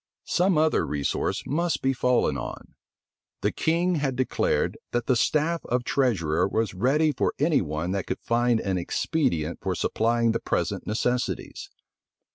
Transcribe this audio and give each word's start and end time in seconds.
Some 0.25 0.57
other 0.57 0.83
resource 0.83 1.43
must 1.45 1.83
be 1.83 1.93
fallen 1.93 2.35
on. 2.35 2.73
The 3.41 3.51
king 3.51 3.97
had 3.97 4.15
declared, 4.15 4.75
that 4.93 5.05
the 5.05 5.15
staff 5.15 5.63
of 5.67 5.83
treasurer 5.83 6.47
was 6.47 6.73
ready 6.73 7.11
for 7.11 7.35
any 7.37 7.61
one 7.61 7.91
that 7.91 8.07
could 8.07 8.21
find 8.23 8.59
an 8.61 8.79
expedient 8.79 9.59
for 9.61 9.75
supplying 9.75 10.31
the 10.31 10.39
present 10.39 10.87
necessities. 10.87 11.69